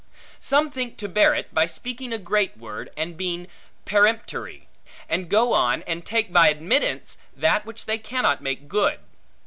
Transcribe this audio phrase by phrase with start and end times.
[0.39, 3.45] Some think to bear it by speaking a great word, and being
[3.85, 4.67] peremptory;
[5.07, 8.99] and go on, and take by admittance, that which they cannot make good.